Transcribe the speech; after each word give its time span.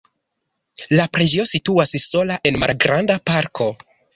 La 0.99 1.05
preĝejo 1.17 1.45
situas 1.51 1.93
sola 2.07 2.41
en 2.53 2.59
malgranda 2.65 3.23
parko. 3.33 3.73